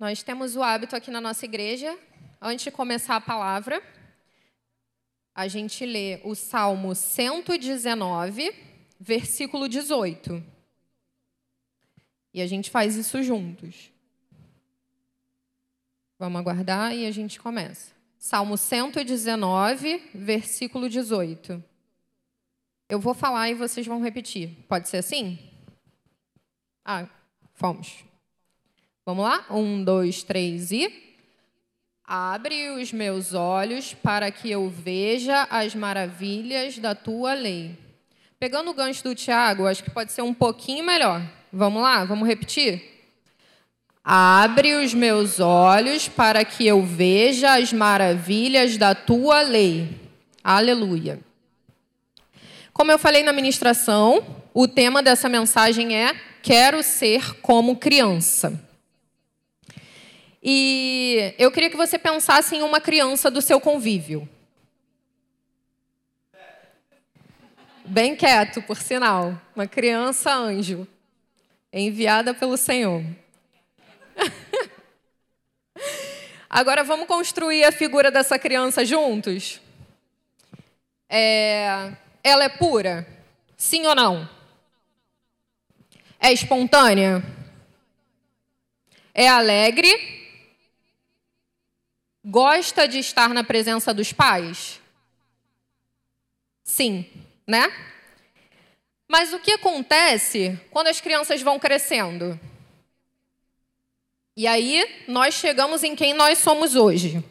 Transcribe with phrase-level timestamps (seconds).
[0.00, 1.94] Nós temos o hábito aqui na nossa igreja,
[2.40, 3.82] antes de começar a palavra,
[5.34, 8.50] a gente lê o Salmo 119,
[8.98, 10.42] versículo 18.
[12.32, 13.92] E a gente faz isso juntos.
[16.18, 17.92] Vamos aguardar e a gente começa.
[18.16, 21.62] Salmo 119, versículo 18.
[22.88, 24.64] Eu vou falar e vocês vão repetir.
[24.66, 25.38] Pode ser assim?
[26.82, 27.06] Ah,
[27.52, 28.08] fomos.
[29.10, 29.44] Vamos lá?
[29.50, 30.88] Um, dois, três e.
[32.06, 37.76] Abre os meus olhos para que eu veja as maravilhas da tua lei.
[38.38, 41.20] Pegando o gancho do Tiago, acho que pode ser um pouquinho melhor.
[41.52, 42.04] Vamos lá?
[42.04, 42.84] Vamos repetir?
[44.04, 49.88] Abre os meus olhos para que eu veja as maravilhas da tua lei.
[50.44, 51.18] Aleluia.
[52.72, 54.24] Como eu falei na ministração,
[54.54, 56.14] o tema dessa mensagem é
[56.44, 58.69] Quero ser como criança.
[60.42, 64.26] E eu queria que você pensasse em uma criança do seu convívio.
[67.84, 69.38] Bem quieto, por sinal.
[69.54, 70.86] Uma criança anjo,
[71.72, 73.04] enviada pelo Senhor.
[76.48, 79.60] Agora vamos construir a figura dessa criança juntos?
[81.08, 81.92] É...
[82.22, 83.06] Ela é pura?
[83.56, 84.28] Sim ou não?
[86.18, 87.22] É espontânea?
[89.12, 90.19] É alegre?
[92.24, 94.80] Gosta de estar na presença dos pais?
[96.62, 97.06] Sim,
[97.46, 97.72] né?
[99.08, 102.38] Mas o que acontece quando as crianças vão crescendo?
[104.36, 107.24] E aí nós chegamos em quem nós somos hoje.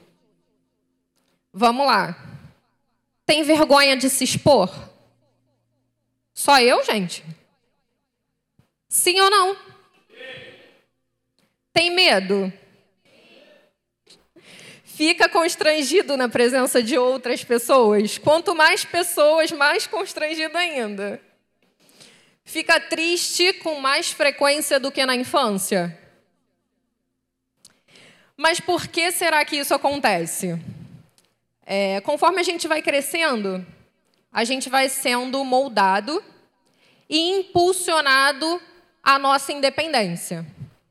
[1.54, 2.16] Vamos lá.
[3.26, 4.70] Tem vergonha de se expor?
[6.34, 7.24] Só eu, gente?
[8.88, 9.58] Sim ou não?
[11.72, 12.52] Tem medo?
[15.00, 18.18] Fica constrangido na presença de outras pessoas.
[18.18, 21.22] Quanto mais pessoas, mais constrangido ainda.
[22.44, 25.98] Fica triste com mais frequência do que na infância.
[28.36, 30.60] Mas por que será que isso acontece?
[31.66, 33.66] É, conforme a gente vai crescendo,
[34.34, 36.22] a gente vai sendo moldado
[37.10, 38.62] e impulsionado
[39.02, 40.46] à nossa independência.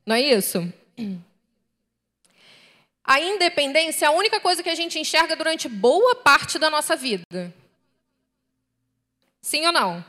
[0.06, 0.72] Não é isso?
[3.08, 6.94] A independência é a única coisa que a gente enxerga durante boa parte da nossa
[6.94, 7.54] vida.
[9.41, 10.04] Sim ou não?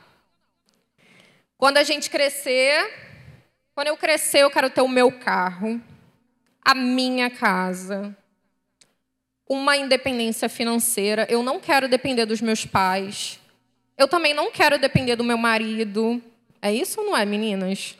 [1.58, 2.94] Quando a gente crescer,
[3.74, 5.82] quando eu crescer, eu quero ter o meu carro,
[6.62, 8.14] a minha casa,
[9.48, 11.26] uma independência financeira.
[11.30, 13.40] Eu não quero depender dos meus pais.
[13.98, 16.22] Eu também não quero depender do meu marido.
[16.62, 17.98] É isso ou não é, meninas?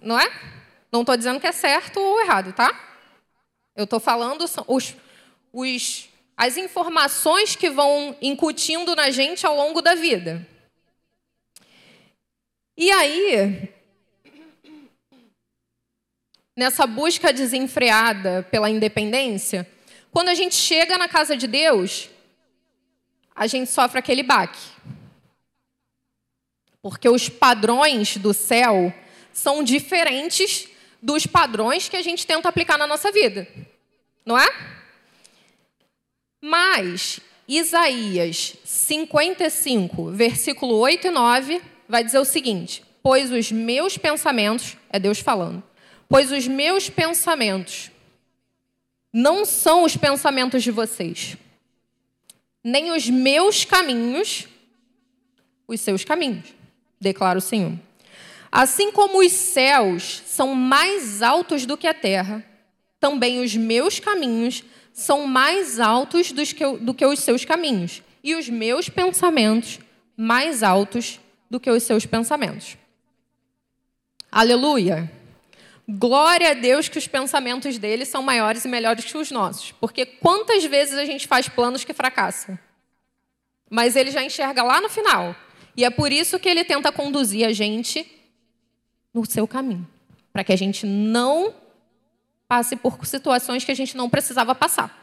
[0.00, 0.59] Não é?
[0.92, 2.88] Não estou dizendo que é certo ou errado, tá?
[3.76, 4.96] Eu estou falando os,
[5.52, 10.46] os, as informações que vão incutindo na gente ao longo da vida.
[12.76, 13.68] E aí,
[16.56, 19.70] nessa busca desenfreada pela independência,
[20.10, 22.10] quando a gente chega na casa de Deus,
[23.34, 24.60] a gente sofre aquele baque.
[26.82, 28.92] Porque os padrões do céu
[29.32, 30.68] são diferentes
[31.02, 33.46] dos padrões que a gente tenta aplicar na nossa vida.
[34.24, 34.48] Não é?
[36.40, 44.76] Mas Isaías 55, versículo 8 e 9, vai dizer o seguinte: Pois os meus pensamentos,
[44.90, 45.62] é Deus falando,
[46.08, 47.90] pois os meus pensamentos
[49.12, 51.36] não são os pensamentos de vocês,
[52.62, 54.46] nem os meus caminhos,
[55.66, 56.54] os seus caminhos,
[57.00, 57.76] declara o Senhor.
[58.50, 62.44] Assim como os céus são mais altos do que a terra,
[62.98, 68.88] também os meus caminhos são mais altos do que os seus caminhos, e os meus
[68.88, 69.78] pensamentos
[70.16, 72.76] mais altos do que os seus pensamentos.
[74.30, 75.10] Aleluia!
[75.88, 79.72] Glória a Deus que os pensamentos dele são maiores e melhores que os nossos.
[79.72, 82.56] Porque quantas vezes a gente faz planos que fracassam?
[83.68, 85.34] Mas ele já enxerga lá no final.
[85.76, 88.06] E é por isso que ele tenta conduzir a gente
[89.12, 89.88] no seu caminho,
[90.32, 91.54] para que a gente não
[92.46, 94.96] passe por situações que a gente não precisava passar.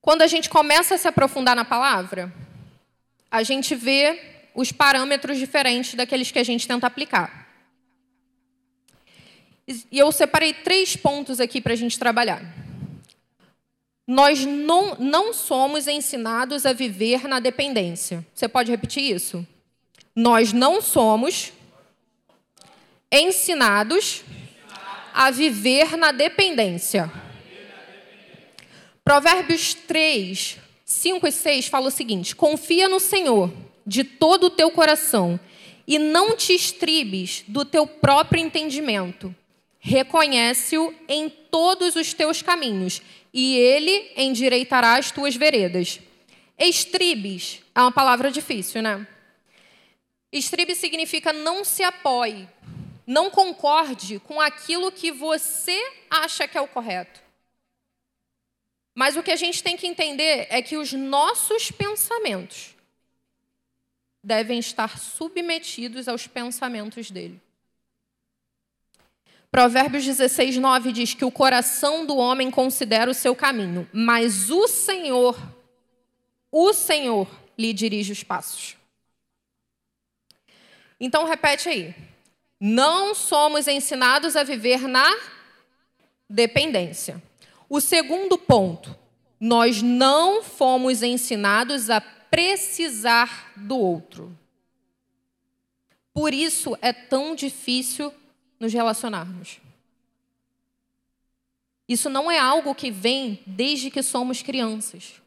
[0.00, 2.32] Quando a gente começa a se aprofundar na palavra,
[3.30, 7.48] a gente vê os parâmetros diferentes daqueles que a gente tenta aplicar.
[9.66, 12.42] E eu separei três pontos aqui para a gente trabalhar.
[14.06, 18.24] Nós não, não somos ensinados a viver na dependência.
[18.34, 19.46] Você pode repetir isso?
[20.14, 21.52] Nós não somos
[23.10, 24.22] ensinados
[25.12, 27.10] a viver na dependência.
[29.04, 33.52] Provérbios 3, 5 e 6 fala o seguinte: Confia no Senhor
[33.84, 35.38] de todo o teu coração
[35.86, 39.34] e não te estribes do teu próprio entendimento.
[39.80, 43.02] Reconhece-o em todos os teus caminhos,
[43.32, 46.00] e ele endireitará as tuas veredas.
[46.58, 49.06] Estribes é uma palavra difícil, né?
[50.34, 52.48] Estribe significa não se apoie,
[53.06, 57.22] não concorde com aquilo que você acha que é o correto.
[58.92, 62.74] Mas o que a gente tem que entender é que os nossos pensamentos
[64.20, 67.40] devem estar submetidos aos pensamentos dele.
[69.52, 74.66] Provérbios 16, 9 diz que o coração do homem considera o seu caminho, mas o
[74.66, 75.38] Senhor,
[76.50, 78.76] o Senhor lhe dirige os passos.
[81.04, 81.94] Então repete aí.
[82.58, 85.14] Não somos ensinados a viver na
[86.30, 87.22] dependência.
[87.68, 88.96] O segundo ponto,
[89.38, 94.34] nós não fomos ensinados a precisar do outro.
[96.14, 98.10] Por isso é tão difícil
[98.58, 99.60] nos relacionarmos.
[101.86, 105.20] Isso não é algo que vem desde que somos crianças.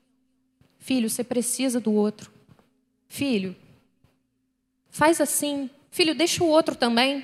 [0.79, 2.33] Filho, você precisa do outro.
[3.07, 3.55] Filho,
[4.97, 5.69] faz assim.
[5.91, 7.23] Filho, deixa o outro também.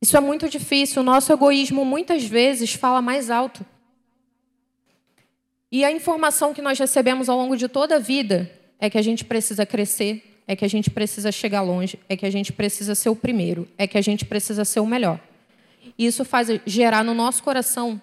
[0.00, 1.00] Isso é muito difícil.
[1.00, 3.64] O nosso egoísmo muitas vezes fala mais alto.
[5.70, 9.02] E a informação que nós recebemos ao longo de toda a vida é que a
[9.02, 12.94] gente precisa crescer, é que a gente precisa chegar longe, é que a gente precisa
[12.94, 15.18] ser o primeiro, é que a gente precisa ser o melhor.
[15.96, 18.00] E isso faz gerar no nosso coração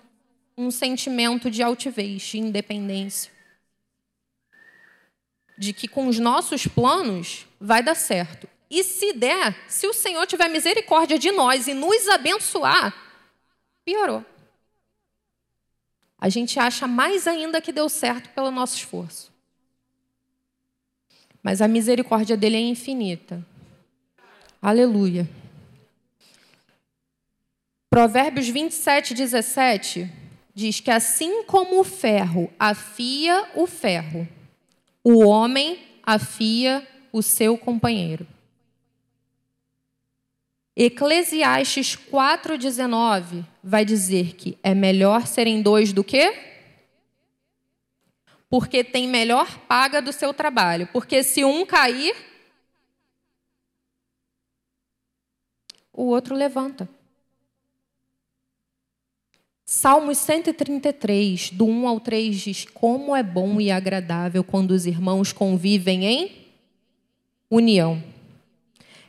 [0.57, 3.38] um sentimento de altivez, de independência.
[5.59, 8.47] De que com os nossos planos vai dar certo.
[8.69, 12.95] E se der, se o Senhor tiver misericórdia de nós e nos abençoar,
[13.83, 14.25] piorou.
[16.17, 19.31] A gente acha mais ainda que deu certo pelo nosso esforço.
[21.43, 23.45] Mas a misericórdia dele é infinita.
[24.61, 25.29] Aleluia.
[27.89, 30.11] Provérbios 27, 17
[30.53, 34.27] diz que assim como o ferro afia o ferro,
[35.03, 38.27] o homem afia o seu companheiro.
[40.75, 46.33] Eclesiastes 4,19 vai dizer que é melhor serem dois do que?
[48.49, 50.87] Porque tem melhor paga do seu trabalho.
[50.87, 52.15] Porque se um cair,
[55.91, 56.87] o outro levanta.
[59.71, 65.31] Salmos 133, do 1 ao 3 diz: Como é bom e agradável quando os irmãos
[65.31, 66.31] convivem em
[67.51, 68.03] união.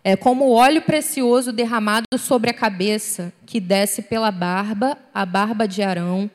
[0.05, 5.81] É como óleo precioso derramado sobre a cabeça, que desce pela barba, a barba de
[5.81, 6.31] Arão,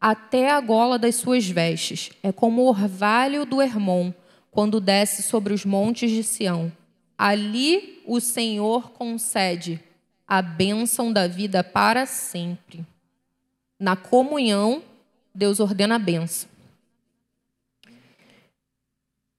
[0.00, 2.10] até a gola das suas vestes.
[2.20, 4.12] É como o orvalho do Hermon,
[4.50, 6.72] quando desce sobre os montes de Sião.
[7.16, 9.78] Ali o Senhor concede
[10.26, 12.84] a bênção da vida para sempre.
[13.78, 14.82] Na comunhão,
[15.34, 16.48] Deus ordena a bênção.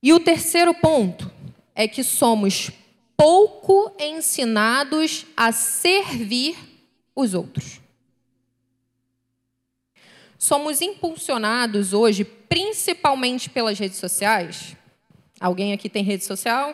[0.01, 1.29] E o terceiro ponto
[1.75, 2.71] é que somos
[3.17, 6.57] pouco ensinados a servir
[7.13, 7.81] os outros.
[10.37, 14.73] Somos impulsionados hoje, principalmente pelas redes sociais.
[15.37, 16.73] Alguém aqui tem rede social?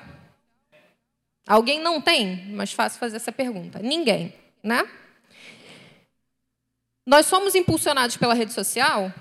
[1.47, 2.45] Alguém não tem?
[2.49, 3.79] Mas fácil fazer essa pergunta.
[3.79, 4.87] Ninguém, né?
[7.05, 9.13] Nós somos impulsionados pela rede social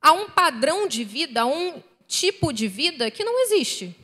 [0.00, 3.96] a um padrão de vida, a um tipo de vida que não existe.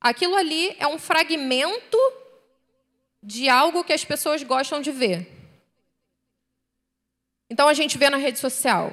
[0.00, 1.98] Aquilo ali é um fragmento
[3.20, 5.32] de algo que as pessoas gostam de ver.
[7.50, 8.92] Então a gente vê na rede social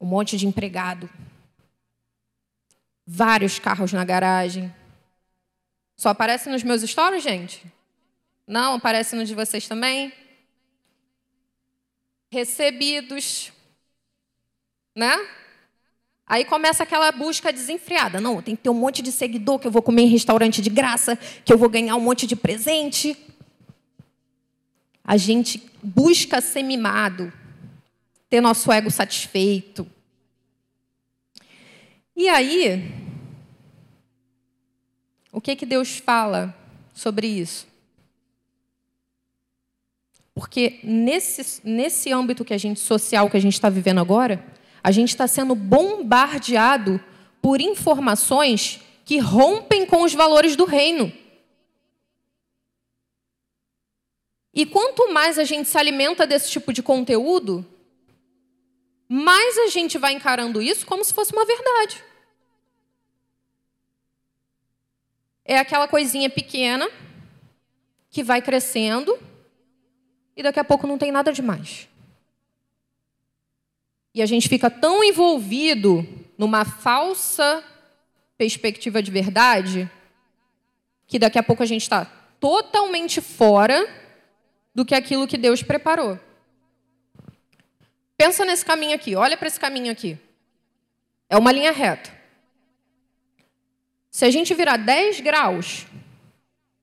[0.00, 1.08] um monte de empregado,
[3.06, 4.74] vários carros na garagem.
[5.96, 7.64] Só aparece nos meus stories, gente?
[8.46, 10.12] Não aparece no de vocês também?
[12.34, 13.52] Recebidos,
[14.92, 15.16] né?
[16.26, 18.20] Aí começa aquela busca desenfreada.
[18.20, 20.68] Não, tem que ter um monte de seguidor, que eu vou comer em restaurante de
[20.68, 23.16] graça, que eu vou ganhar um monte de presente.
[25.04, 27.32] A gente busca ser mimado,
[28.28, 29.86] ter nosso ego satisfeito.
[32.16, 32.92] E aí,
[35.30, 36.52] o que, que Deus fala
[36.92, 37.73] sobre isso?
[40.34, 44.44] Porque nesse, nesse âmbito que a gente social que a gente está vivendo agora,
[44.82, 47.00] a gente está sendo bombardeado
[47.40, 51.12] por informações que rompem com os valores do reino.
[54.52, 57.64] E quanto mais a gente se alimenta desse tipo de conteúdo,
[59.08, 62.02] mais a gente vai encarando isso como se fosse uma verdade.
[65.44, 66.88] É aquela coisinha pequena
[68.10, 69.18] que vai crescendo
[70.36, 71.88] e daqui a pouco não tem nada demais.
[74.14, 76.06] E a gente fica tão envolvido
[76.38, 77.64] numa falsa
[78.36, 79.90] perspectiva de verdade
[81.06, 82.04] que daqui a pouco a gente está
[82.38, 83.88] totalmente fora
[84.74, 86.18] do que aquilo que Deus preparou.
[88.16, 90.18] Pensa nesse caminho aqui, olha para esse caminho aqui.
[91.28, 92.12] É uma linha reta.
[94.10, 95.86] Se a gente virar 10 graus,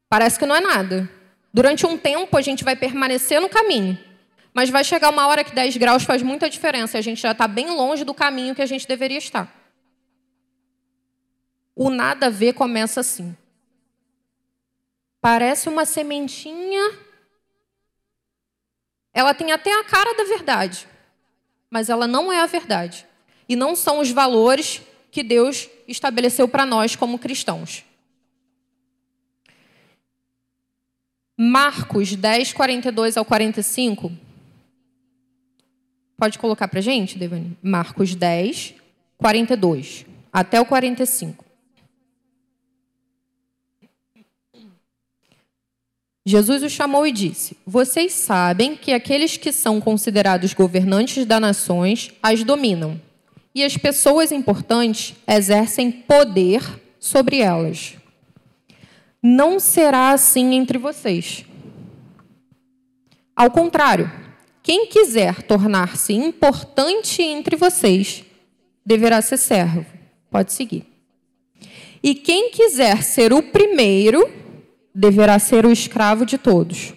[0.10, 1.10] parece que não é nada.
[1.54, 3.98] Durante um tempo a gente vai permanecer no caminho.
[4.54, 6.98] Mas vai chegar uma hora que 10 graus faz muita diferença.
[6.98, 9.54] A gente já está bem longe do caminho que a gente deveria estar.
[11.76, 13.36] O nada a ver começa assim.
[15.22, 16.98] Parece uma sementinha.
[19.14, 20.88] Ela tem até a cara da verdade,
[21.70, 23.06] mas ela não é a verdade.
[23.48, 24.82] E não são os valores
[25.12, 27.84] que Deus estabeleceu para nós como cristãos.
[31.44, 34.12] Marcos 10, 42 ao 45
[36.16, 37.58] Pode colocar para gente, Devani?
[37.64, 38.76] Marcos 10,
[39.18, 41.44] 42 até o 45.
[46.24, 52.12] Jesus os chamou e disse: Vocês sabem que aqueles que são considerados governantes das nações
[52.22, 53.02] as dominam,
[53.56, 56.62] e as pessoas importantes exercem poder
[57.00, 57.96] sobre elas.
[59.24, 61.46] Não será assim entre vocês.
[63.36, 64.12] Ao contrário,
[64.64, 68.24] quem quiser tornar-se importante entre vocês,
[68.86, 69.86] deverá ser servo.
[70.30, 70.86] Pode seguir.
[72.02, 74.28] E quem quiser ser o primeiro,
[74.94, 76.94] deverá ser o escravo de todos.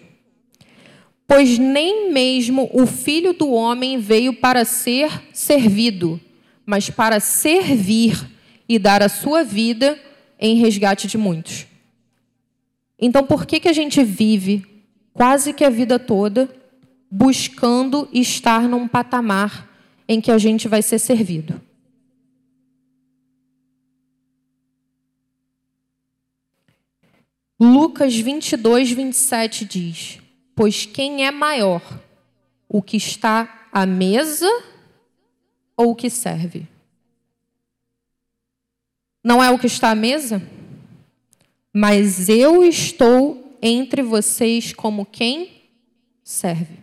[1.26, 6.20] Pois nem mesmo o filho do homem veio para ser servido,
[6.64, 8.30] mas para servir
[8.66, 9.98] e dar a sua vida
[10.38, 11.66] em resgate de muitos.
[12.98, 14.64] Então, por que, que a gente vive
[15.12, 16.48] quase que a vida toda
[17.10, 19.70] buscando estar num patamar
[20.08, 21.60] em que a gente vai ser servido.
[27.58, 30.20] Lucas 22, 27 diz:
[30.56, 31.82] Pois quem é maior,
[32.68, 34.50] o que está à mesa
[35.76, 36.66] ou o que serve?
[39.22, 40.42] Não é o que está à mesa?
[41.76, 45.62] Mas eu estou entre vocês como quem
[46.22, 46.78] serve.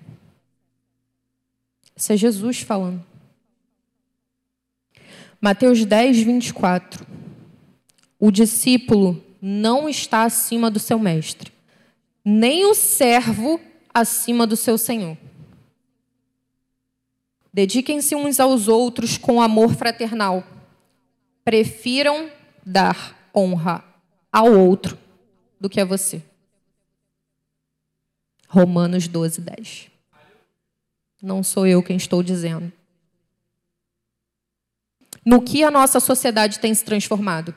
[1.95, 3.01] Isso é Jesus falando.
[5.39, 7.07] Mateus 10, 24.
[8.19, 11.53] O discípulo não está acima do seu mestre,
[12.23, 13.61] nem o servo
[13.93, 15.17] acima do seu senhor.
[17.53, 20.43] Dediquem-se uns aos outros com amor fraternal.
[21.45, 22.29] Prefiram
[22.65, 23.90] dar honra
[24.31, 24.97] ao outro
[25.59, 26.23] do que a você.
[28.47, 29.91] Romanos 12, 10.
[31.21, 32.71] Não sou eu quem estou dizendo.
[35.25, 37.55] No que a nossa sociedade tem se transformado?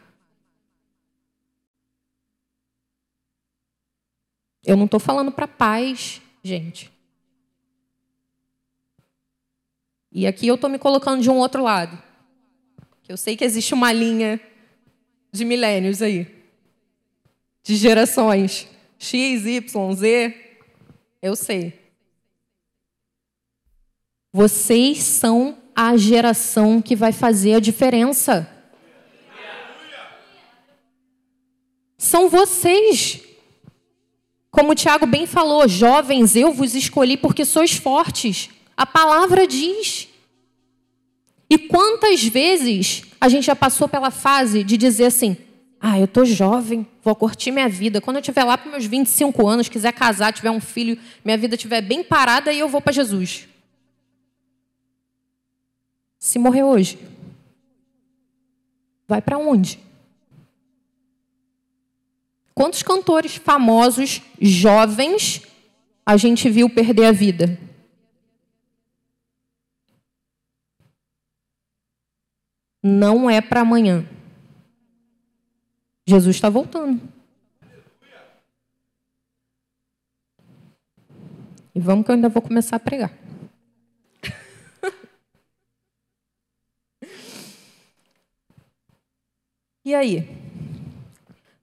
[4.62, 6.92] Eu não estou falando para paz, gente.
[10.12, 12.00] E aqui eu estou me colocando de um outro lado.
[13.08, 14.40] Eu sei que existe uma linha
[15.32, 16.43] de milênios aí,
[17.64, 18.68] de gerações
[18.98, 20.34] X, Y, Z.
[21.20, 21.80] Eu sei.
[24.32, 28.48] Vocês são a geração que vai fazer a diferença.
[31.96, 33.22] São vocês.
[34.50, 38.50] Como o Tiago bem falou, jovens, eu vos escolhi porque sois fortes.
[38.76, 40.08] A palavra diz.
[41.48, 45.36] E quantas vezes a gente já passou pela fase de dizer assim:
[45.86, 48.00] ah, eu tô jovem, vou curtir minha vida.
[48.00, 51.56] Quando eu estiver lá para meus 25 anos, quiser casar, tiver um filho, minha vida
[51.56, 53.48] estiver bem parada, aí eu vou para Jesus
[56.24, 56.98] se morrer hoje?
[59.06, 59.78] Vai para onde?
[62.54, 65.42] Quantos cantores famosos, jovens,
[66.06, 67.60] a gente viu perder a vida?
[72.82, 74.08] Não é para amanhã.
[76.06, 77.00] Jesus está voltando.
[81.74, 83.12] E vamos que eu ainda vou começar a pregar.
[89.84, 90.26] E aí?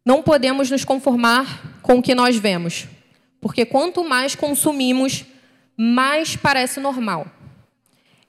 [0.05, 2.88] Não podemos nos conformar com o que nós vemos.
[3.39, 5.25] Porque quanto mais consumimos,
[5.75, 7.25] mais parece normal.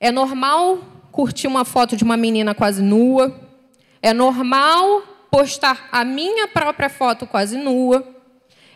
[0.00, 0.78] É normal
[1.11, 3.38] curtir uma foto de uma menina quase nua.
[4.00, 8.07] É normal postar a minha própria foto quase nua.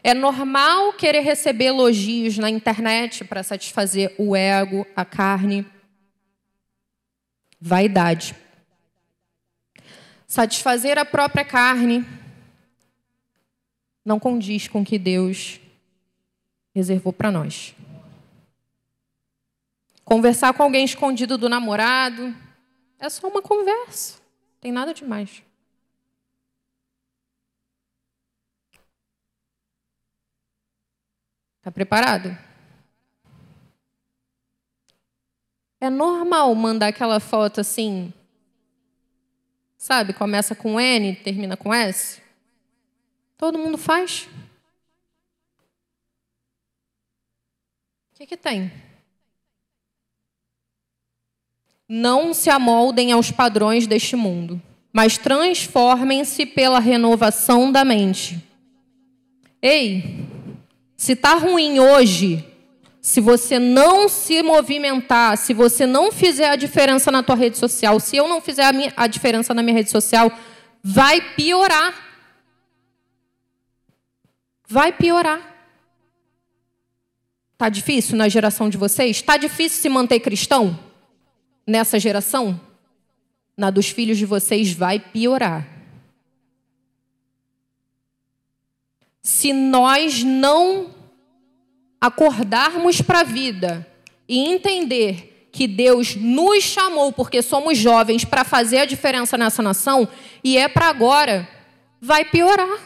[0.03, 5.67] É normal querer receber elogios na internet para satisfazer o ego, a carne.
[7.61, 8.35] Vaidade.
[10.27, 12.07] Satisfazer a própria carne
[14.03, 15.61] não condiz com o que Deus
[16.75, 17.75] reservou para nós.
[20.05, 22.35] Conversar com alguém escondido do namorado
[22.99, 24.19] é só uma conversa,
[24.61, 25.46] tem nada demais.
[31.67, 32.39] Está preparado?
[35.81, 38.15] É normal mandar aquela foto assim,
[39.77, 40.13] sabe?
[40.13, 42.23] Começa com N, termina com S.
[43.37, 44.29] Todo mundo faz.
[48.13, 48.71] O que, que tem?
[51.89, 58.41] Não se amoldem aos padrões deste mundo, mas transformem-se pela renovação da mente.
[59.61, 60.36] Ei,
[60.97, 62.45] se está ruim hoje,
[63.00, 68.00] se você não se movimentar, se você não fizer a diferença na tua rede social,
[68.00, 70.33] se eu não fizer a, minha, a diferença na minha rede social,
[70.83, 71.95] vai piorar.
[74.67, 75.55] Vai piorar.
[77.59, 79.23] Tá difícil na geração de vocês?
[79.23, 80.79] Tá difícil se manter cristão
[81.67, 82.61] nessa geração?
[83.57, 85.75] Na dos filhos de vocês vai piorar.
[89.26, 90.95] Se nós não
[92.00, 93.85] acordarmos para a vida
[94.28, 100.09] e entender que Deus nos chamou porque somos jovens para fazer a diferença nessa nação
[100.45, 101.49] e é para agora,
[102.00, 102.78] vai piorar.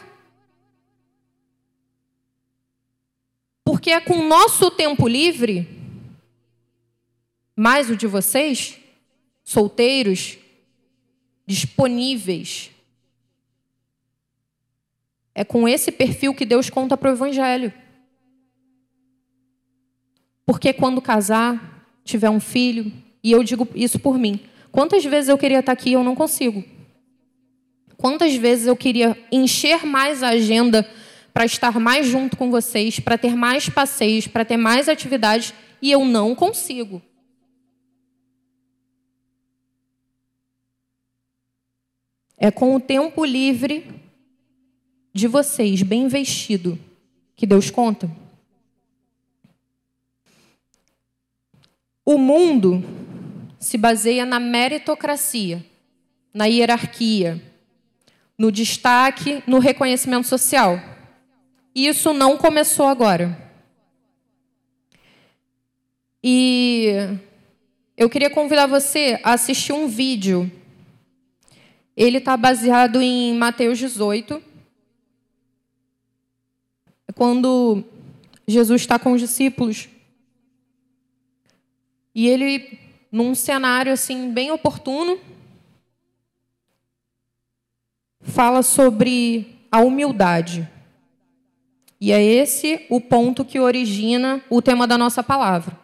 [3.63, 5.69] Porque é com o nosso tempo livre,
[7.55, 8.79] mais o de vocês,
[9.43, 10.39] solteiros,
[11.45, 12.71] disponíveis.
[15.33, 17.73] É com esse perfil que Deus conta para o Evangelho.
[20.45, 22.91] Porque quando casar, tiver um filho,
[23.23, 24.39] e eu digo isso por mim,
[24.71, 26.63] quantas vezes eu queria estar aqui e eu não consigo?
[27.95, 30.89] Quantas vezes eu queria encher mais a agenda
[31.33, 35.91] para estar mais junto com vocês, para ter mais passeios, para ter mais atividades, e
[35.91, 37.01] eu não consigo.
[42.37, 44.00] É com o tempo livre
[45.13, 46.79] de vocês, bem vestido,
[47.35, 48.09] que Deus conta.
[52.05, 52.83] O mundo
[53.59, 55.63] se baseia na meritocracia,
[56.33, 57.41] na hierarquia,
[58.37, 60.81] no destaque, no reconhecimento social.
[61.75, 63.37] Isso não começou agora.
[66.23, 66.87] E
[67.95, 70.51] eu queria convidar você a assistir um vídeo.
[71.95, 74.50] Ele está baseado em Mateus 18.
[77.15, 77.83] Quando
[78.47, 79.89] Jesus está com os discípulos.
[82.13, 82.79] E ele,
[83.11, 85.19] num cenário assim bem oportuno,
[88.19, 90.69] fala sobre a humildade.
[91.99, 95.79] E é esse o ponto que origina o tema da nossa palavra.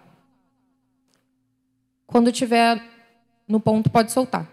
[2.06, 2.84] Quando tiver
[3.48, 4.50] no ponto, pode soltar,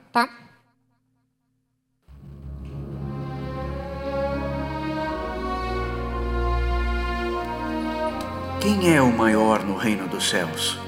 [8.64, 10.79] Quem é o maior no reino dos céus?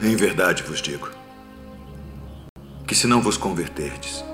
[0.00, 1.10] Em verdade vos digo
[2.88, 4.24] que se não vos converterdes,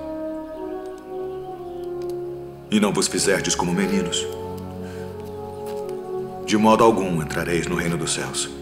[2.71, 4.25] e não vos fizerdes como meninos,
[6.45, 8.58] de modo algum entrareis no reino dos céus.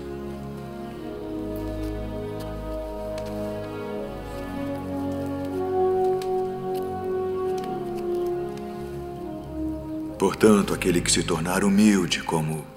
[10.27, 12.67] Portanto, aquele que se tornar humilde como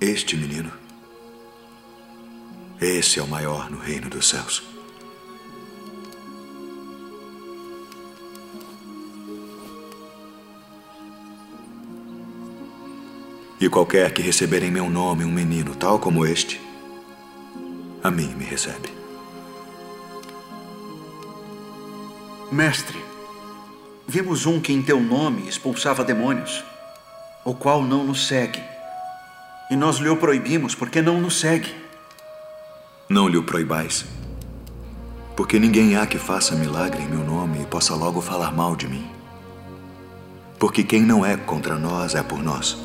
[0.00, 0.70] este menino,
[2.80, 4.62] esse é o maior no reino dos céus.
[13.60, 16.60] E qualquer que receber em meu nome um menino tal como este,
[18.00, 18.90] a mim me recebe.
[22.52, 22.96] Mestre,
[24.06, 26.64] vimos um que em teu nome expulsava demônios,
[27.46, 28.60] o qual não nos segue.
[29.70, 31.72] E nós lhe o proibimos porque não nos segue.
[33.08, 34.04] Não lhe o proibais,
[35.36, 38.88] porque ninguém há que faça milagre em meu nome e possa logo falar mal de
[38.88, 39.08] mim.
[40.58, 42.76] Porque quem não é contra nós é por nós.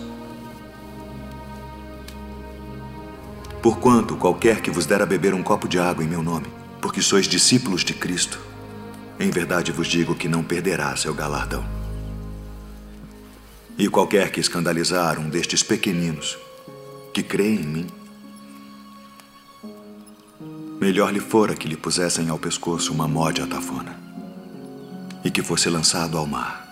[3.64, 6.48] Porquanto qualquer que vos der a beber um copo de água em meu nome,
[6.80, 8.40] porque sois discípulos de Cristo,
[9.20, 11.81] em verdade vos digo que não perderá seu galardão.
[13.82, 16.38] E qualquer que escandalizar um destes pequeninos,
[17.12, 17.88] que crê em mim,
[20.80, 24.00] melhor lhe fora que lhe pusessem ao pescoço uma mode atafona
[25.24, 26.64] e que fosse lançado ao mar.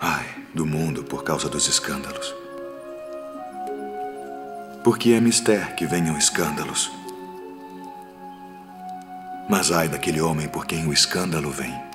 [0.00, 2.34] Ai, do mundo por causa dos escândalos.
[4.82, 6.90] Porque é mister que venham escândalos.
[9.50, 11.87] Mas ai daquele homem por quem o escândalo vem.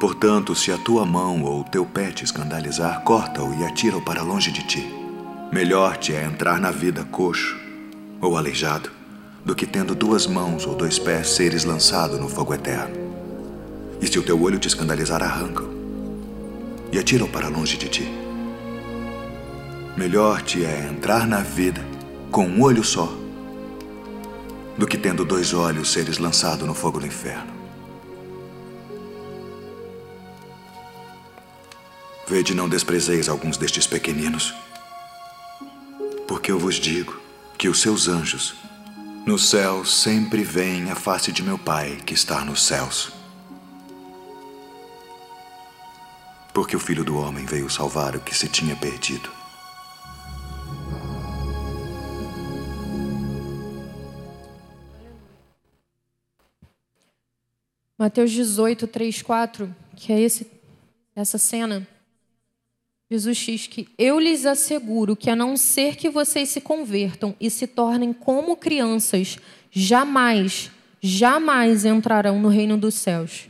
[0.00, 4.22] Portanto, se a tua mão ou o teu pé te escandalizar, corta-o e atira-o para
[4.22, 4.90] longe de ti.
[5.52, 7.54] Melhor te é entrar na vida coxo
[8.18, 8.90] ou aleijado
[9.44, 12.96] do que tendo duas mãos ou dois pés seres lançado no fogo eterno.
[14.00, 15.68] E se o teu olho te escandalizar, arranca-o
[16.90, 18.10] e atira-o para longe de ti.
[19.98, 21.84] Melhor te é entrar na vida
[22.30, 23.12] com um olho só
[24.78, 27.59] do que tendo dois olhos seres lançado no fogo do inferno.
[32.30, 34.54] Vede, não desprezeis alguns destes pequeninos,
[36.28, 37.20] porque eu vos digo
[37.58, 38.54] que os seus anjos
[39.26, 43.10] no céu sempre veem a face de meu Pai que está nos céus.
[46.54, 49.28] Porque o Filho do Homem veio salvar o que se tinha perdido.
[57.98, 60.48] Mateus 18, 3, 4, que é esse,
[61.16, 61.84] essa cena.
[63.10, 67.50] Jesus diz que eu lhes asseguro que a não ser que vocês se convertam e
[67.50, 69.36] se tornem como crianças,
[69.68, 70.70] jamais,
[71.00, 73.48] jamais entrarão no reino dos céus.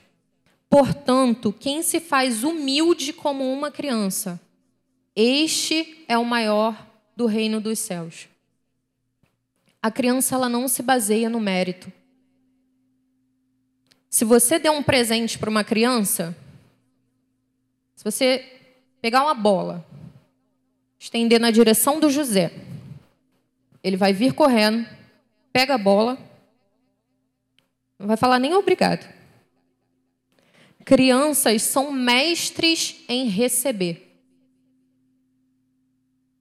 [0.70, 4.40] Portanto, quem se faz humilde como uma criança,
[5.14, 8.28] este é o maior do reino dos céus.
[9.82, 11.92] A criança ela não se baseia no mérito.
[14.08, 16.34] Se você der um presente para uma criança,
[17.94, 18.59] se você
[19.00, 19.86] pegar uma bola,
[20.98, 22.52] estender na direção do José,
[23.82, 24.86] ele vai vir correndo,
[25.52, 26.18] pega a bola,
[27.98, 29.08] não vai falar nem obrigado.
[30.84, 34.06] Crianças são mestres em receber.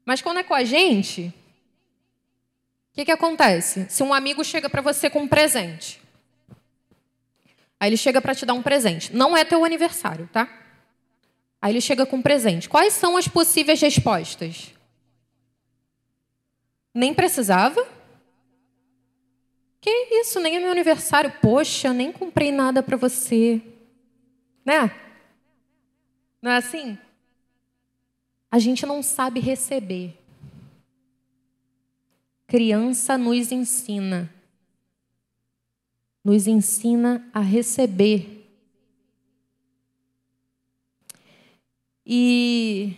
[0.06, 1.34] Mas quando é com a gente,
[2.92, 3.86] o que, que acontece?
[3.90, 6.02] Se um amigo chega para você com um presente,
[7.80, 9.16] Aí ele chega para te dar um presente.
[9.16, 10.50] Não é teu aniversário, tá?
[11.62, 12.70] Aí ele chega com um presente.
[12.70, 14.74] Quais são as possíveis respostas?
[16.94, 17.86] Nem precisava?
[19.82, 19.90] Que
[20.22, 21.32] isso, nem é meu aniversário.
[21.42, 23.62] Poxa, nem comprei nada para você.
[24.66, 24.94] Né?
[26.42, 26.98] Não é assim?
[28.52, 30.18] A gente não sabe receber.
[32.48, 34.34] Criança nos ensina
[36.24, 38.39] nos ensina a receber.
[42.12, 42.98] E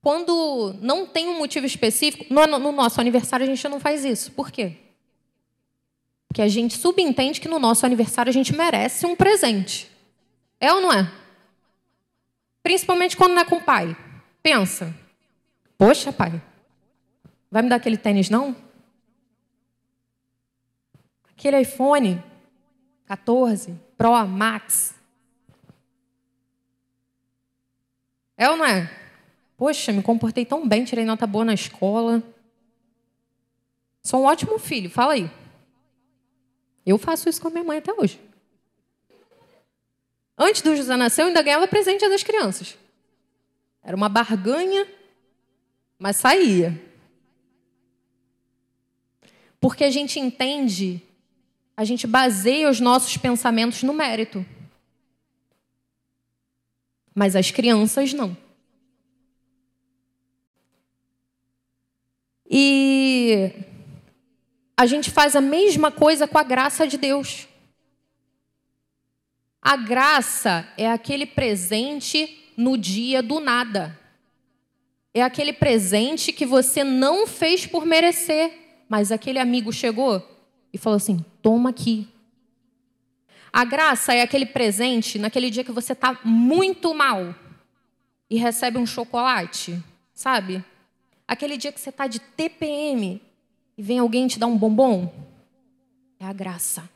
[0.00, 4.30] quando não tem um motivo específico, no, no, nosso aniversário a gente não faz isso.
[4.30, 4.76] Por quê?
[6.28, 9.90] Porque a gente subentende que no nosso aniversário a gente merece um presente.
[10.60, 11.12] É ou não é?
[12.62, 13.96] Principalmente quando não é com o pai.
[14.40, 14.94] Pensa.
[15.76, 16.40] Poxa, pai,
[17.50, 18.54] vai me dar aquele tênis não?
[21.36, 22.22] Aquele iPhone
[23.06, 25.01] 14 Pro Max.
[28.42, 28.90] É ou não é?
[29.56, 32.20] Poxa, me comportei tão bem, tirei nota boa na escola.
[34.02, 35.30] Sou um ótimo filho, fala aí.
[36.84, 38.20] Eu faço isso com a minha mãe até hoje.
[40.36, 42.76] Antes do José nascer, eu ainda ganhava presente das crianças.
[43.80, 44.88] Era uma barganha,
[45.96, 46.76] mas saía.
[49.60, 51.00] Porque a gente entende
[51.76, 54.44] a gente baseia os nossos pensamentos no mérito.
[57.14, 58.36] Mas as crianças não.
[62.48, 63.52] E
[64.76, 67.48] a gente faz a mesma coisa com a graça de Deus.
[69.60, 73.98] A graça é aquele presente no dia do nada.
[75.14, 78.52] É aquele presente que você não fez por merecer,
[78.88, 80.22] mas aquele amigo chegou
[80.72, 82.08] e falou assim: toma aqui.
[83.52, 87.34] A graça é aquele presente naquele dia que você está muito mal
[88.30, 89.78] e recebe um chocolate,
[90.14, 90.64] sabe?
[91.28, 93.20] Aquele dia que você está de TPM
[93.76, 95.12] e vem alguém te dar um bombom.
[96.18, 96.88] É a graça.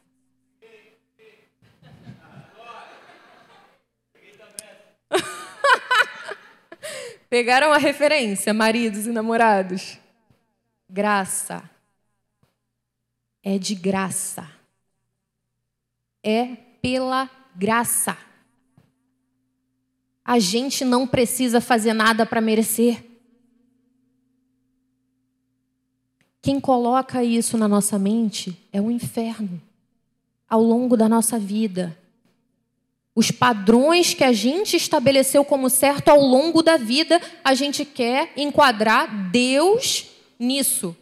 [7.28, 9.98] Pegaram a referência, maridos e namorados?
[10.88, 11.68] Graça.
[13.42, 14.55] É de graça.
[16.28, 18.18] É pela graça.
[20.24, 23.04] A gente não precisa fazer nada para merecer.
[26.42, 29.62] Quem coloca isso na nossa mente é o inferno.
[30.48, 31.96] Ao longo da nossa vida,
[33.14, 38.32] os padrões que a gente estabeleceu como certo ao longo da vida, a gente quer
[38.36, 40.08] enquadrar Deus
[40.38, 40.96] nisso.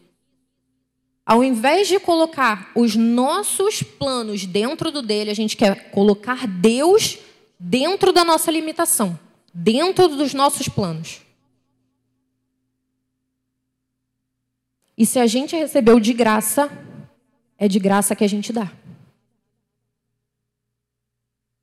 [1.26, 7.18] Ao invés de colocar os nossos planos dentro do dele, a gente quer colocar Deus
[7.58, 9.18] dentro da nossa limitação,
[9.52, 11.20] dentro dos nossos planos.
[14.96, 16.70] E se a gente recebeu de graça,
[17.58, 18.70] é de graça que a gente dá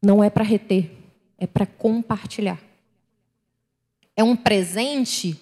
[0.02, 0.92] não é para reter,
[1.38, 2.60] é para compartilhar.
[4.16, 5.40] É um presente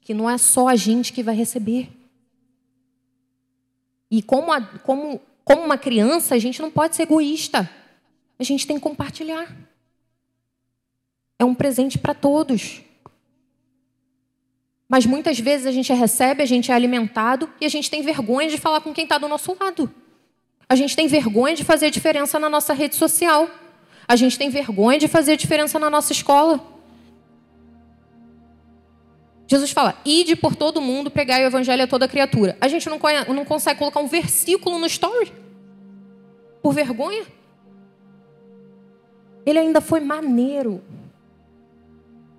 [0.00, 1.88] que não é só a gente que vai receber.
[4.12, 7.68] E como, a, como, como uma criança, a gente não pode ser egoísta.
[8.38, 9.56] A gente tem que compartilhar.
[11.38, 12.82] É um presente para todos.
[14.86, 18.50] Mas muitas vezes a gente recebe, a gente é alimentado e a gente tem vergonha
[18.50, 19.90] de falar com quem está do nosso lado.
[20.68, 23.48] A gente tem vergonha de fazer diferença na nossa rede social.
[24.06, 26.60] A gente tem vergonha de fazer diferença na nossa escola.
[29.46, 32.56] Jesus fala: ide por todo mundo, pregai o evangelho a toda criatura.
[32.60, 32.98] A gente não,
[33.34, 35.32] não consegue colocar um versículo no story?
[36.62, 37.24] Por vergonha?
[39.44, 40.82] Ele ainda foi maneiro.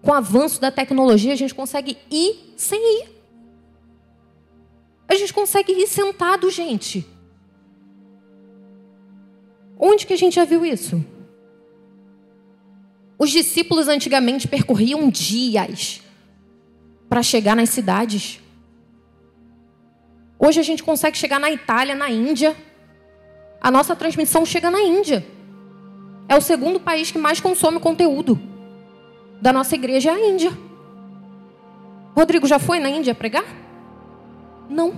[0.01, 3.09] Com o avanço da tecnologia, a gente consegue ir sem ir.
[5.07, 7.05] A gente consegue ir sentado, gente.
[9.79, 11.03] Onde que a gente já viu isso?
[13.17, 16.02] Os discípulos antigamente percorriam dias
[17.13, 18.41] para chegar nas cidades.
[20.39, 22.57] Hoje a gente consegue chegar na Itália, na Índia.
[23.61, 25.23] A nossa transmissão chega na Índia.
[26.27, 28.41] É o segundo país que mais consome conteúdo
[29.39, 30.57] da nossa igreja é a Índia.
[32.15, 33.45] Rodrigo já foi na Índia pregar?
[34.67, 34.95] Não.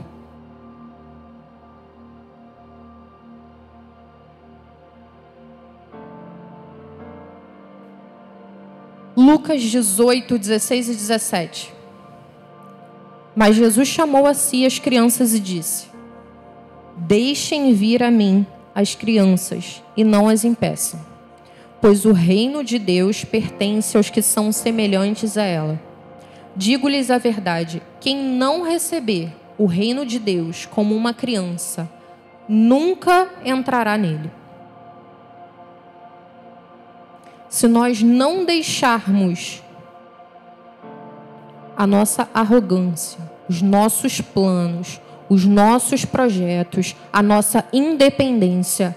[9.17, 11.74] Lucas 18, 16 e 17.
[13.35, 15.87] Mas Jesus chamou a si as crianças e disse:
[16.95, 20.99] Deixem vir a mim as crianças e não as impeçam,
[21.81, 25.81] pois o reino de Deus pertence aos que são semelhantes a ela.
[26.55, 31.89] Digo-lhes a verdade: quem não receber o reino de Deus como uma criança,
[32.47, 34.31] nunca entrará nele.
[37.55, 39.63] se nós não deixarmos
[41.77, 48.95] a nossa arrogância, os nossos planos, os nossos projetos, a nossa independência,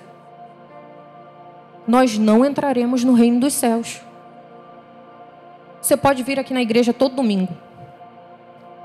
[1.86, 4.02] nós não entraremos no reino dos céus.
[5.80, 7.56] Você pode vir aqui na igreja todo domingo.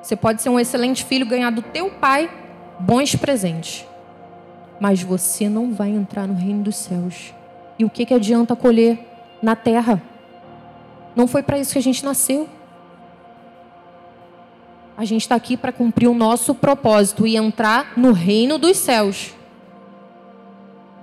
[0.02, 2.30] Você pode ser um excelente filho, ganhar do teu pai
[2.80, 3.86] bons presentes.
[4.80, 7.34] Mas você não vai entrar no reino dos céus.
[7.78, 9.00] E o que, que adianta colher
[9.44, 10.02] na terra.
[11.14, 12.48] Não foi para isso que a gente nasceu.
[14.96, 19.34] A gente está aqui para cumprir o nosso propósito e entrar no reino dos céus.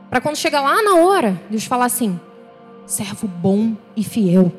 [0.08, 2.18] Para quando chegar lá na hora, Deus falar assim:
[2.86, 4.52] servo bom e fiel.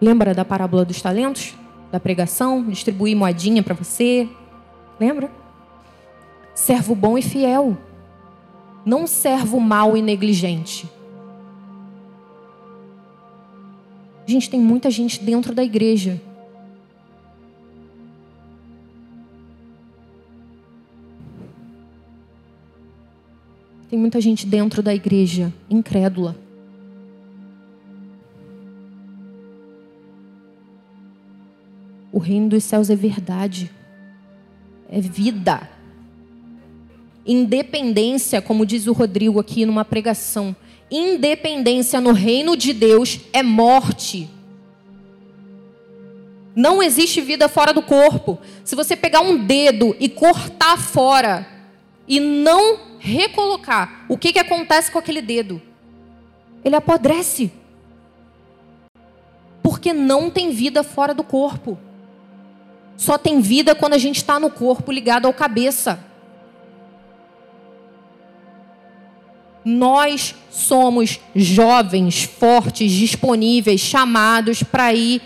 [0.00, 1.54] Lembra da parábola dos talentos?
[1.90, 2.64] Da pregação?
[2.64, 4.28] Distribuir moedinha para você?
[5.00, 5.30] Lembra?
[6.54, 7.76] Servo bom e fiel
[8.88, 10.88] não servo mal e negligente.
[14.26, 16.20] Gente, tem muita gente dentro da igreja.
[23.98, 26.36] Tem muita gente dentro da igreja incrédula.
[32.12, 33.68] O reino dos céus é verdade,
[34.88, 35.68] é vida.
[37.26, 40.54] Independência, como diz o Rodrigo aqui numa pregação,
[40.88, 44.30] independência no reino de Deus é morte.
[46.54, 48.38] Não existe vida fora do corpo.
[48.62, 51.57] Se você pegar um dedo e cortar fora
[52.08, 55.60] e não recolocar, o que, que acontece com aquele dedo?
[56.64, 57.52] Ele apodrece.
[59.62, 61.78] Porque não tem vida fora do corpo.
[62.96, 66.02] Só tem vida quando a gente está no corpo ligado ao cabeça.
[69.64, 75.20] Nós somos jovens, fortes, disponíveis, chamados para ir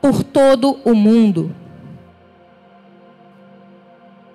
[0.00, 1.54] por todo o mundo.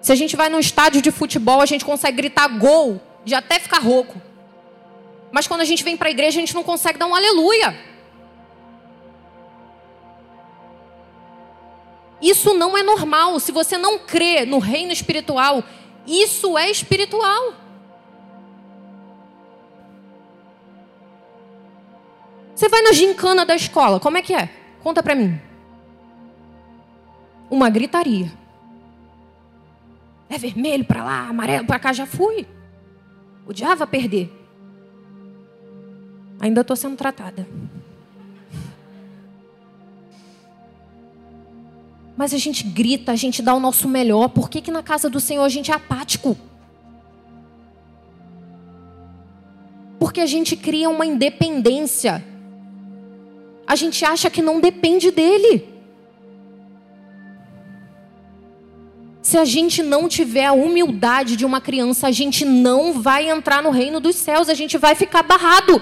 [0.03, 3.57] Se a gente vai num estádio de futebol, a gente consegue gritar gol, de até
[3.57, 4.21] ficar rouco.
[5.31, 7.73] Mas quando a gente vem para a igreja, a gente não consegue dar um aleluia.
[12.21, 13.39] Isso não é normal.
[13.39, 15.63] Se você não crê no reino espiritual,
[16.05, 17.53] isso é espiritual.
[22.53, 24.49] Você vai na gincana da escola, como é que é?
[24.83, 25.39] Conta para mim.
[27.49, 28.42] Uma gritaria.
[30.33, 32.47] É vermelho para lá, amarelo para cá, já fui.
[33.45, 34.33] Odiava perder.
[36.39, 37.47] Ainda estou sendo tratada.
[42.17, 44.27] Mas a gente grita, a gente dá o nosso melhor.
[44.29, 46.35] Por que, que na casa do Senhor a gente é apático?
[49.99, 52.25] Porque a gente cria uma independência.
[53.67, 55.72] A gente acha que não depende dele.
[59.33, 63.63] Se a gente não tiver a humildade de uma criança, a gente não vai entrar
[63.63, 65.81] no reino dos céus, a gente vai ficar barrado.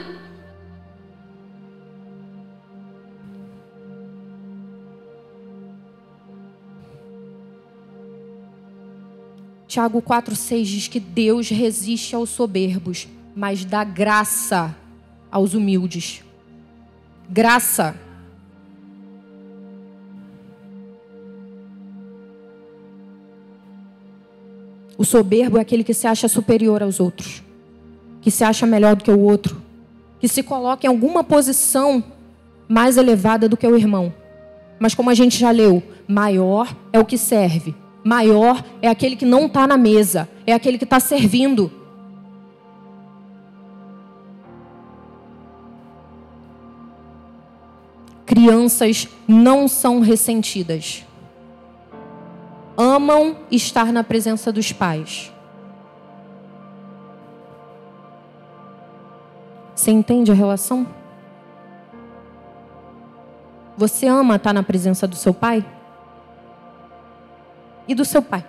[9.67, 14.73] Tiago 4,6 diz que Deus resiste aos soberbos, mas dá graça
[15.29, 16.23] aos humildes.
[17.29, 18.10] Graça.
[25.01, 27.41] O soberbo é aquele que se acha superior aos outros,
[28.21, 29.59] que se acha melhor do que o outro,
[30.19, 32.03] que se coloca em alguma posição
[32.69, 34.13] mais elevada do que o irmão.
[34.79, 39.25] Mas como a gente já leu, maior é o que serve, maior é aquele que
[39.25, 41.71] não está na mesa, é aquele que está servindo.
[48.23, 51.03] Crianças não são ressentidas
[52.77, 55.31] amam estar na presença dos pais.
[59.75, 60.85] Você entende a relação?
[63.77, 65.65] Você ama estar na presença do seu pai?
[67.87, 68.45] E do seu pai?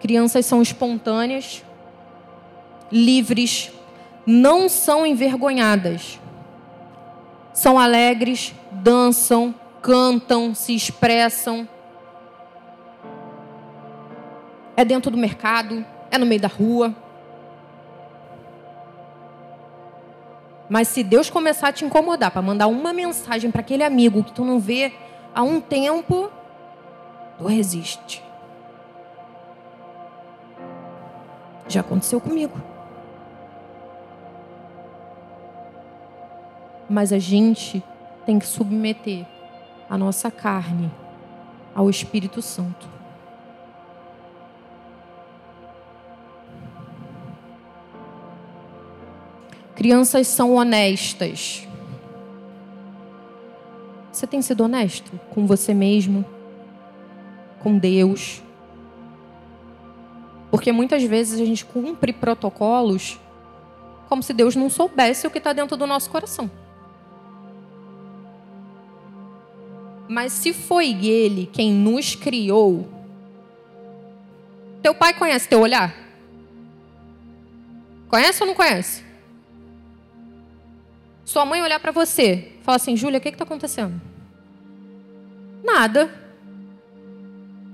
[0.00, 1.62] Crianças são espontâneas,
[2.90, 3.70] livres,
[4.26, 6.18] não são envergonhadas.
[7.52, 11.68] São alegres, dançam, cantam, se expressam.
[14.76, 16.94] É dentro do mercado, é no meio da rua.
[20.68, 24.32] Mas se Deus começar a te incomodar para mandar uma mensagem para aquele amigo que
[24.32, 24.92] tu não vê
[25.34, 26.30] há um tempo,
[27.36, 28.24] tu resiste.
[31.68, 32.58] Já aconteceu comigo.
[36.88, 37.82] Mas a gente
[38.24, 39.26] tem que submeter
[39.88, 40.90] a nossa carne
[41.74, 42.88] ao Espírito Santo.
[49.74, 51.66] Crianças são honestas.
[54.12, 56.24] Você tem sido honesto com você mesmo,
[57.58, 58.42] com Deus?
[60.50, 63.18] Porque muitas vezes a gente cumpre protocolos
[64.08, 66.50] como se Deus não soubesse o que está dentro do nosso coração.
[70.12, 72.86] Mas se foi Ele quem nos criou,
[74.82, 75.96] teu pai conhece teu olhar?
[78.08, 79.02] Conhece ou não conhece?
[81.24, 83.98] Sua mãe olhar para você, fala assim, Júlia, o que está acontecendo?
[85.64, 86.14] Nada.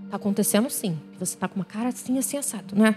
[0.05, 0.97] Está acontecendo sim.
[1.19, 2.97] Você está com uma cara assim, assim, assado, não é?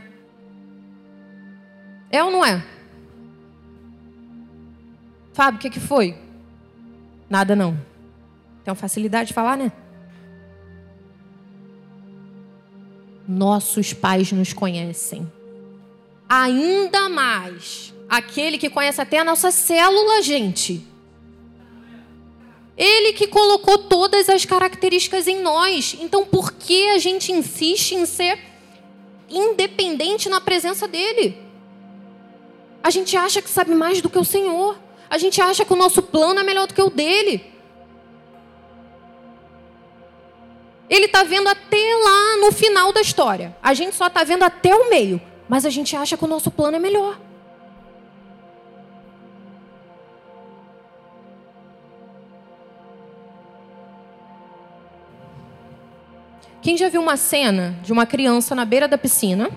[2.12, 2.64] É ou não é?
[5.34, 6.16] Fábio, o que, que foi?
[7.28, 7.91] Nada não.
[8.64, 9.72] Tem facilidade de falar, né?
[13.28, 15.32] Nossos pais nos conhecem.
[16.28, 20.86] Ainda mais aquele que conhece até a nossa célula, gente.
[22.78, 25.96] Ele que colocou todas as características em nós.
[26.00, 28.40] Então, por que a gente insiste em ser
[29.30, 31.38] independente na presença dele?
[32.84, 34.78] A gente acha que sabe mais do que o Senhor.
[35.10, 37.51] A gente acha que o nosso plano é melhor do que o dele.
[40.92, 43.56] Ele está vendo até lá no final da história.
[43.64, 45.22] A gente só está vendo até o meio.
[45.48, 47.18] Mas a gente acha que o nosso plano é melhor.
[56.62, 59.50] Quem já viu uma cena de uma criança na beira da piscina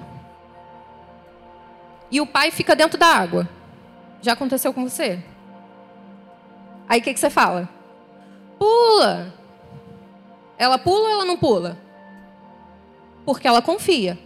[2.12, 3.48] e o pai fica dentro da água?
[4.22, 5.20] Já aconteceu com você?
[6.88, 7.68] Aí o que, que você fala?
[8.56, 9.43] Pula!
[10.56, 11.78] Ela pula ou ela não pula?
[13.24, 14.18] Porque ela confia.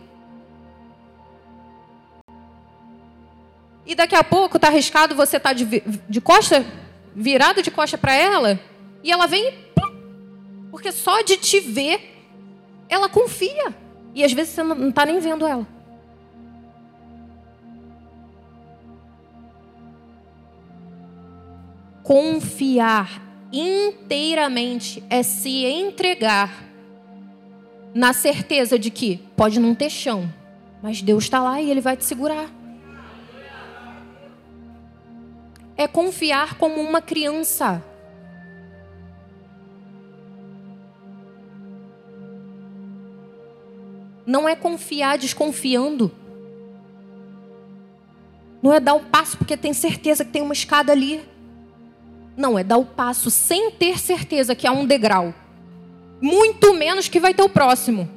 [3.86, 5.64] E daqui a pouco tá arriscado você tá de,
[6.08, 6.64] de costa,
[7.14, 8.60] virado de costa para ela,
[9.02, 9.68] e ela vem e
[10.70, 12.16] porque só de te ver,
[12.88, 13.74] ela confia.
[14.14, 15.66] E às vezes você não está nem vendo ela.
[22.02, 26.64] Confiar inteiramente é se entregar
[27.94, 30.32] na certeza de que pode não ter chão,
[30.82, 32.50] mas Deus está lá e Ele vai te segurar.
[35.76, 37.82] É confiar como uma criança.
[44.26, 46.12] Não é confiar desconfiando.
[48.60, 51.22] Não é dar o passo porque tem certeza que tem uma escada ali.
[52.38, 55.34] Não, é dar o passo sem ter certeza que há um degrau.
[56.20, 58.08] Muito menos que vai ter o próximo.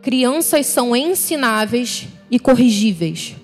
[0.00, 3.34] Crianças são ensináveis e corrigíveis.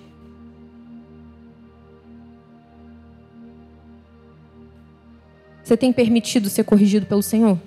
[5.64, 7.59] Você tem permitido ser corrigido pelo Senhor?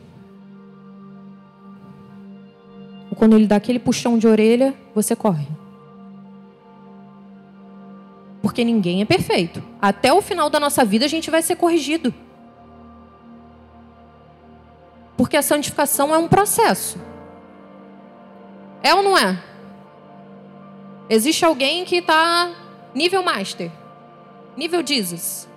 [3.09, 5.45] Ou quando Ele dá aquele puxão de orelha, você corre?
[8.47, 9.61] Porque ninguém é perfeito.
[9.81, 12.15] Até o final da nossa vida a gente vai ser corrigido.
[15.17, 16.97] Porque a santificação é um processo.
[18.81, 19.37] É ou não é?
[21.09, 22.49] Existe alguém que está
[22.95, 23.69] nível master,
[24.55, 25.47] nível Jesus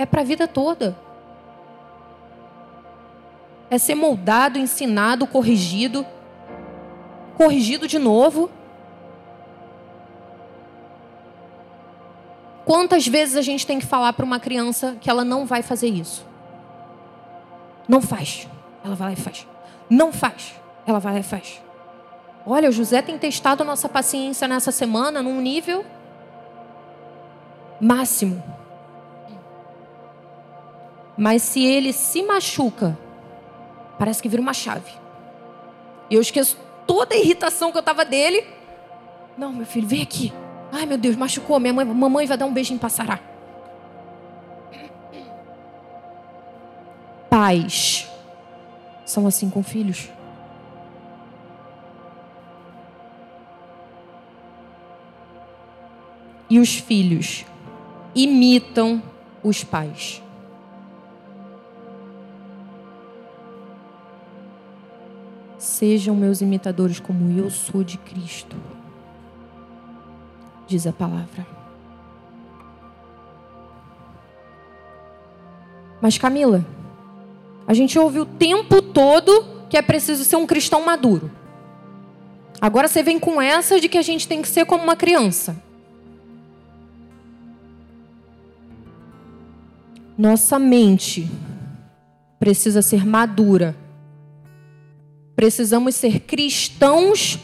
[0.00, 0.96] é para a vida toda.
[3.68, 6.06] É ser moldado, ensinado, corrigido,
[7.36, 8.50] corrigido de novo.
[12.70, 15.88] Quantas vezes a gente tem que falar para uma criança que ela não vai fazer
[15.88, 16.24] isso?
[17.88, 18.46] Não faz.
[18.84, 19.44] Ela vai lá e faz.
[19.90, 20.54] Não faz.
[20.86, 21.60] Ela vai lá e faz.
[22.46, 25.84] Olha, o José tem testado a nossa paciência nessa semana num nível
[27.80, 28.40] máximo.
[31.18, 32.96] Mas se ele se machuca,
[33.98, 34.92] parece que vira uma chave.
[36.08, 36.56] E eu esqueço
[36.86, 38.46] toda a irritação que eu tava dele.
[39.36, 40.32] Não, meu filho, vem aqui.
[40.72, 41.58] Ai, meu Deus, machucou.
[41.58, 43.20] Minha mãe, mamãe vai dar um beijinho para sarar.
[47.28, 48.08] Pais
[49.04, 50.08] são assim com filhos.
[56.48, 57.44] E os filhos
[58.14, 59.02] imitam
[59.42, 60.22] os pais.
[65.58, 68.56] Sejam meus imitadores como eu sou de Cristo.
[70.70, 71.44] Diz a palavra.
[76.00, 76.64] Mas Camila,
[77.66, 81.28] a gente ouve o tempo todo que é preciso ser um cristão maduro.
[82.60, 85.60] Agora você vem com essa de que a gente tem que ser como uma criança.
[90.16, 91.28] Nossa mente
[92.38, 93.74] precisa ser madura
[95.40, 97.38] Precisamos ser cristãos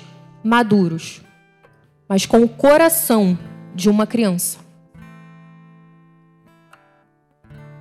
[0.45, 1.23] maduros,
[2.09, 3.39] mas com o coração
[3.75, 4.59] de uma criança.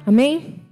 [0.05, 0.64] Amém?